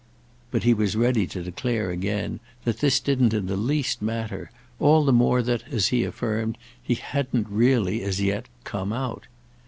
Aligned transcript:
But 0.49 0.63
he 0.63 0.73
was 0.73 0.95
ready 0.95 1.27
to 1.27 1.43
declare 1.43 1.91
again 1.91 2.39
that 2.63 2.79
this 2.79 2.99
didn't 2.99 3.35
in 3.35 3.45
the 3.45 3.55
least 3.55 4.01
matter; 4.01 4.49
all 4.79 5.05
the 5.05 5.13
more 5.13 5.43
that, 5.43 5.71
as 5.71 5.89
he 5.89 6.03
affirmed, 6.03 6.57
he 6.81 6.95
hadn't 6.95 7.45
really 7.47 8.01
as 8.01 8.19
yet 8.19 8.47
"come 8.63 8.93
out." 8.93 9.27